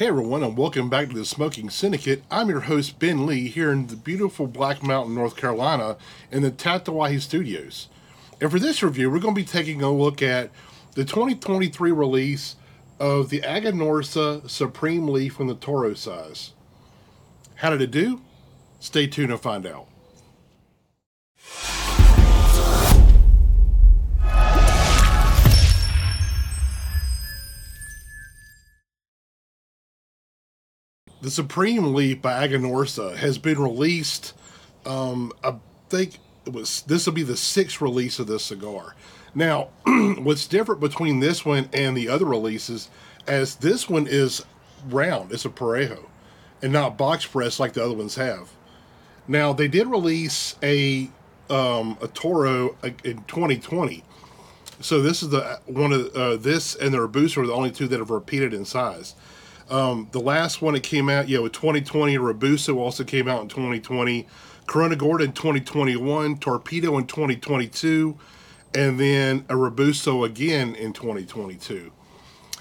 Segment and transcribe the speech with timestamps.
[0.00, 2.22] Hey everyone, and welcome back to the Smoking Syndicate.
[2.30, 5.98] I'm your host Ben Lee here in the beautiful Black Mountain, North Carolina,
[6.30, 7.88] in the Tatawahi Studios.
[8.40, 10.48] And for this review, we're going to be taking a look at
[10.94, 12.56] the 2023 release
[12.98, 16.54] of the Aganorsa Supreme Leaf from the Toro size.
[17.56, 18.22] How did it do?
[18.78, 19.86] Stay tuned and find out.
[31.22, 34.32] The Supreme Leaf by Aganorsa has been released.
[34.86, 35.56] Um, I
[35.90, 38.94] think it was this will be the sixth release of this cigar.
[39.34, 39.68] Now,
[40.18, 42.88] what's different between this one and the other releases,
[43.26, 44.44] as this one is
[44.88, 46.06] round, it's a parejo,
[46.62, 48.48] and not box press like the other ones have.
[49.28, 51.10] Now, they did release a
[51.50, 54.04] um, a Toro in 2020.
[54.80, 57.88] So this is the one of uh, this and the Robusto are the only two
[57.88, 59.14] that have repeated in size.
[59.68, 63.48] Um, the last one that came out, yeah, with 2020, Robusto also came out in
[63.48, 64.26] 2020.
[64.66, 68.16] Corona Gorda in 2021, Torpedo in 2022,
[68.74, 71.90] and then a Robusto again in 2022.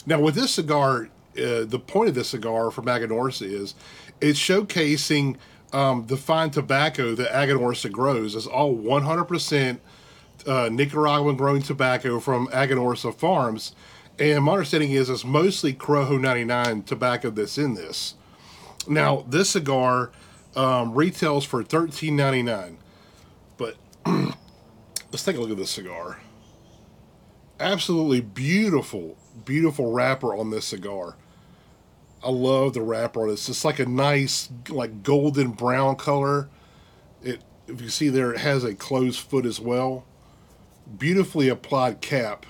[0.08, 3.76] Now, with this cigar, uh, the point of this cigar from Aganorsa is
[4.22, 5.38] it's showcasing
[5.72, 8.36] um, the fine tobacco that Aganorsa grows.
[8.36, 9.80] It's all 100%
[10.48, 13.76] uh, Nicaraguan grown tobacco from Aganorsa farms
[14.20, 18.16] and my understanding is it's mostly Corojo 99 tobacco that's in this.
[18.88, 20.12] Now, this cigar
[20.56, 22.76] um, retails for $13.99.
[23.58, 23.78] But
[25.12, 26.20] let's take a look at this cigar.
[27.60, 31.16] Absolutely beautiful, beautiful wrapper on this cigar.
[32.22, 33.34] I love the wrapper on it.
[33.34, 36.50] It's just like a nice, like golden brown color.
[37.24, 40.06] It, if you see there, it has a closed foot as well.
[40.98, 42.46] Beautifully applied cap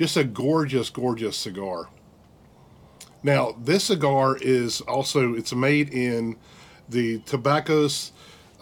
[0.00, 1.90] just a gorgeous, gorgeous cigar.
[3.22, 6.38] Now, this cigar is also, it's made in
[6.88, 8.12] the Tabacos,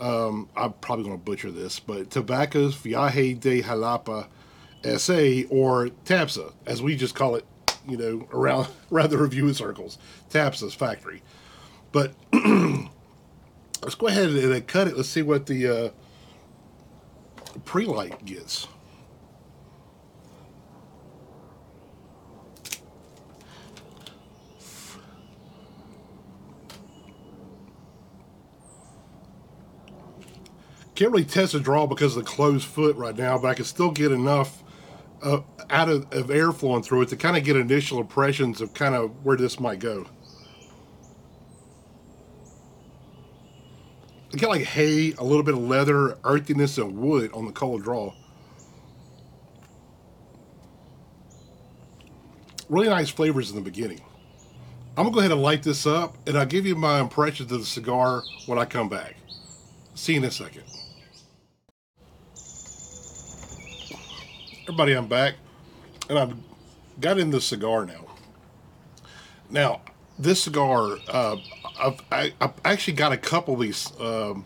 [0.01, 4.27] um, I'm probably going to butcher this, but Tabacos Viaje de Jalapa
[4.97, 7.47] SA, or TABSA, as we just call it,
[7.89, 9.97] you know, around, around the review circles,
[10.31, 11.23] TABSA's factory.
[11.93, 14.97] But let's go ahead and cut it.
[14.97, 15.91] Let's see what the uh,
[17.65, 18.67] pre-light gets.
[30.99, 33.65] Can't really test the draw because of the closed foot right now, but I can
[33.65, 34.65] still get enough
[35.23, 38.75] uh, out of, of air flowing through it to kind of get initial impressions of
[38.75, 40.07] kind of where this might go.
[44.35, 47.85] I get like hay, a little bit of leather, earthiness, and wood on the cold
[47.85, 48.13] draw.
[52.69, 54.01] Really nice flavors in the beginning.
[54.97, 57.61] I'm gonna go ahead and light this up, and I'll give you my impressions of
[57.61, 59.15] the cigar when I come back.
[59.95, 60.65] See you in a second.
[64.69, 65.37] Everybody, I'm back,
[66.11, 66.35] and I've
[67.01, 68.05] got in the cigar now.
[69.49, 69.81] Now,
[70.19, 71.37] this cigar, uh,
[71.81, 72.35] I've, I,
[72.67, 74.45] actually got a couple of these um,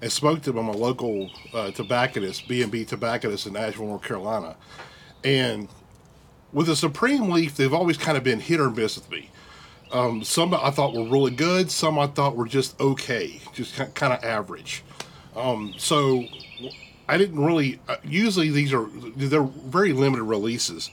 [0.00, 4.54] and smoked them on my local uh, tobacconist, B&B Tobacconist in Asheville, North Carolina.
[5.24, 5.66] And
[6.52, 9.28] with the Supreme Leaf, they've always kind of been hit or miss with me.
[9.90, 14.12] Um, some I thought were really good, some I thought were just okay, just kind
[14.12, 14.84] of average.
[15.34, 16.26] Um, so
[17.08, 17.80] I didn't really.
[17.88, 18.86] Uh, usually these are
[19.16, 20.90] they're very limited releases,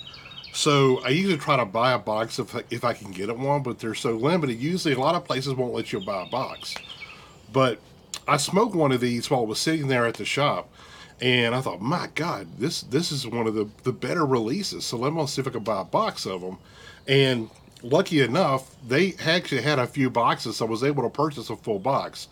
[0.54, 3.64] so I usually try to buy a box if if I can get it one.
[3.64, 4.60] But they're so limited.
[4.60, 6.76] Usually, a lot of places won't let you buy a box.
[7.52, 7.80] But
[8.28, 10.70] I smoked one of these while I was sitting there at the shop,
[11.22, 14.86] and I thought, my God, this this is one of the the better releases.
[14.86, 16.58] So let me see if I can buy a box of them.
[17.08, 17.50] And
[17.84, 21.56] lucky enough, they actually had a few boxes, so I was able to purchase a
[21.56, 22.28] full box.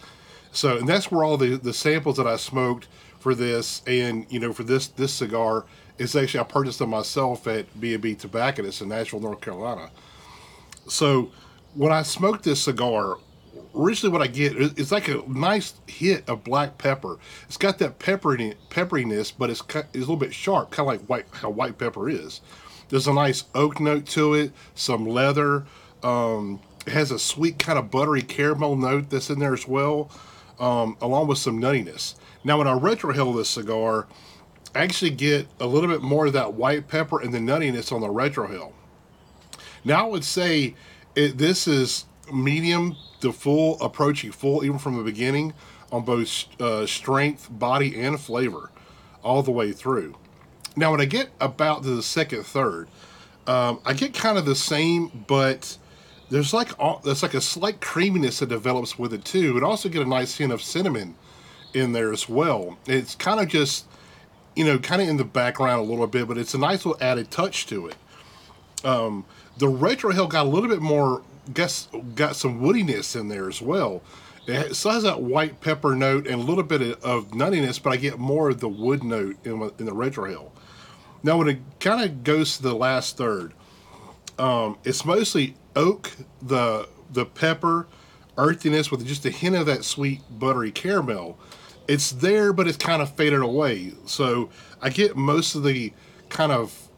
[0.53, 2.87] So, and that's where all the the samples that I smoked
[3.19, 5.65] for this, and you know, for this this cigar
[5.97, 9.91] is actually I purchased them myself at B&B Tobacconist in Asheville, North Carolina.
[10.87, 11.31] So
[11.75, 13.17] when I smoke this cigar,
[13.75, 17.17] originally what I get is like a nice hit of black pepper.
[17.47, 21.07] It's got that peppery pepperiness, but it's, it's a little bit sharp, kind of like
[21.07, 22.41] white how white pepper is.
[22.89, 25.65] There's a nice oak note to it, some leather.
[26.03, 30.11] Um, it has a sweet kind of buttery caramel note that's in there as well,
[30.59, 32.15] um, along with some nuttiness.
[32.43, 34.07] Now, when I retrohale this cigar,
[34.75, 38.01] I actually get a little bit more of that white pepper and the nuttiness on
[38.01, 38.73] the retrohale.
[39.85, 40.75] Now, I would say
[41.15, 45.53] it, this is medium to full, approaching full, even from the beginning,
[45.91, 48.71] on both uh, strength, body, and flavor,
[49.23, 50.15] all the way through.
[50.75, 52.87] Now, when I get about to the second third,
[53.45, 55.77] um, I get kind of the same, but
[56.33, 59.55] there's like all, there's like a slight creaminess that develops with it too.
[59.55, 61.13] And also get a nice hint of cinnamon
[61.75, 62.79] in there as well.
[62.87, 63.85] It's kind of just
[64.55, 67.01] you know kind of in the background a little bit, but it's a nice little
[67.03, 67.95] added touch to it.
[68.83, 69.25] Um,
[69.59, 71.21] the hill got a little bit more
[71.53, 74.01] guess got some woodiness in there as well.
[74.47, 77.91] It still has that white pepper note and a little bit of, of nuttiness, but
[77.91, 80.49] I get more of the wood note in, in the retrohale.
[81.21, 83.53] Now, when it kind of goes to the last third,
[84.37, 86.11] um, it's mostly oak,
[86.41, 87.87] the the pepper,
[88.37, 91.37] earthiness with just a hint of that sweet buttery caramel.
[91.87, 93.93] It's there, but it's kind of faded away.
[94.05, 94.49] So
[94.81, 95.93] I get most of the
[96.29, 96.89] kind of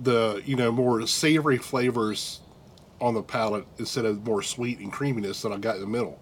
[0.00, 2.40] the you know more savory flavors
[3.00, 6.20] on the palate instead of more sweet and creaminess that I got in the middle.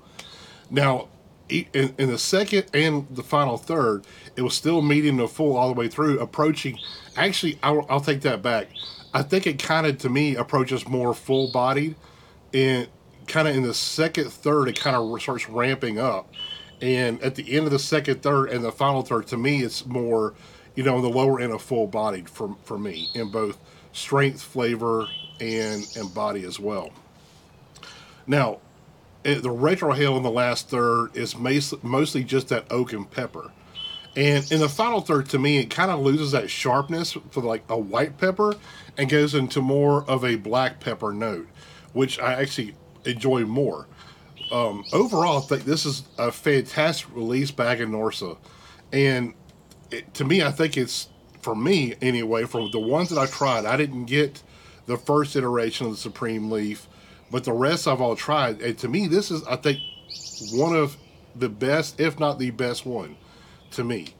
[0.70, 1.08] Now,
[1.48, 4.06] in, in, the second and the final third,
[4.36, 6.78] it was still medium to full all the way through, approaching.
[7.16, 8.68] Actually, I'll, I'll take that back.
[9.14, 11.96] I think it kind of, to me, approaches more full bodied.
[12.54, 12.88] And
[13.26, 16.32] kind of in the second third, it kind of starts ramping up.
[16.80, 19.86] And at the end of the second third and the final third, to me, it's
[19.86, 20.34] more,
[20.74, 23.58] you know, the lower end of full bodied for, for me in both
[23.92, 25.06] strength, flavor,
[25.40, 26.90] and, and body as well.
[28.26, 28.58] Now,
[29.24, 33.52] it, the retrohale in the last third is mostly just that oak and pepper.
[34.14, 37.64] And in the final third, to me, it kind of loses that sharpness for like
[37.68, 38.54] a white pepper
[38.98, 41.48] and goes into more of a black pepper note,
[41.94, 42.74] which I actually
[43.06, 43.86] enjoy more.
[44.50, 48.36] Um, overall, I think this is a fantastic release by Aganorsa.
[48.92, 49.32] And
[49.90, 51.08] it, to me, I think it's,
[51.40, 54.42] for me anyway, from the ones that I tried, I didn't get
[54.84, 56.86] the first iteration of the Supreme Leaf,
[57.30, 58.60] but the rest I've all tried.
[58.60, 59.78] And to me, this is, I think,
[60.52, 60.98] one of
[61.34, 63.16] the best, if not the best one
[63.72, 64.14] to me.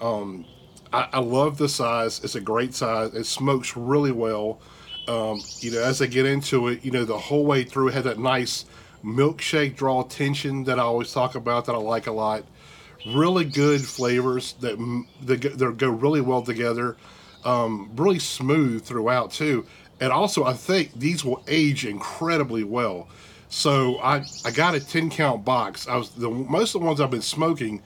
[0.00, 0.44] Um,
[0.92, 2.20] I, I, love the size.
[2.24, 3.14] It's a great size.
[3.14, 4.60] It smokes really well.
[5.08, 7.94] Um, you know, as I get into it, you know, the whole way through it
[7.94, 8.66] had that nice
[9.04, 12.44] milkshake draw tension that I always talk about that I like a lot.
[13.06, 14.78] Really good flavors that,
[15.22, 16.96] that, go really well together.
[17.44, 19.66] Um, really smooth throughout too.
[20.00, 23.08] And also, I think these will age incredibly well.
[23.48, 25.86] So I, I got a 10 count box.
[25.86, 27.82] I was the most of the ones I've been smoking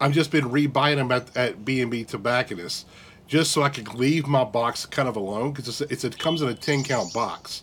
[0.00, 2.84] I've just been rebuying them at, at B&B Tobacconists
[3.26, 6.54] just so I could leave my box kind of alone because it comes in a
[6.54, 7.62] 10 count box.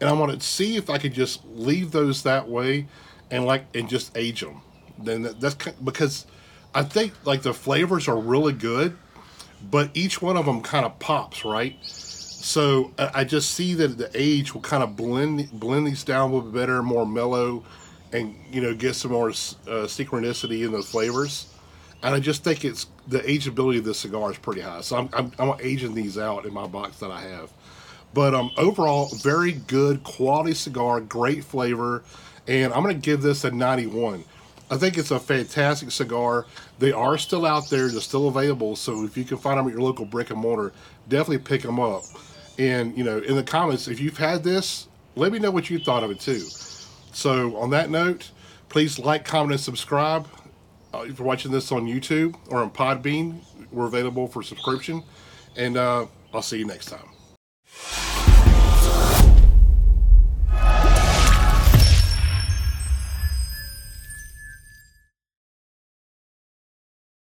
[0.00, 2.86] And I want to see if I could just leave those that way
[3.30, 4.62] and like and just age them.
[4.98, 5.54] Then that, that's
[5.84, 6.26] because
[6.74, 8.96] I think like the flavors are really good,
[9.70, 11.76] but each one of them kind of pops, right?
[11.82, 16.34] So I just see that the age will kind of blend blend these down a
[16.34, 17.64] little bit better, more mellow,
[18.12, 21.48] and you know get some more uh, synchronicity in the flavors
[22.02, 24.80] and I just think it's the ageability of this cigar is pretty high.
[24.80, 27.52] So I'm, I'm, I'm aging these out in my box that I have.
[28.14, 32.02] But um, overall, very good quality cigar, great flavor,
[32.46, 34.24] and I'm to give this a 91.
[34.70, 36.46] I think it's a fantastic cigar.
[36.78, 38.74] They are still out there, they're still available.
[38.76, 40.72] So if you can find them at your local brick and mortar,
[41.08, 42.02] definitely pick them up.
[42.58, 45.78] And you know, in the comments, if you've had this, let me know what you
[45.78, 46.40] thought of it too.
[47.12, 48.30] So on that note,
[48.68, 50.26] please like, comment, and subscribe.
[50.96, 53.40] Uh, if you're watching this on YouTube or on Podbean,
[53.70, 55.02] we're available for subscription.
[55.56, 57.06] And uh, I'll see you next time.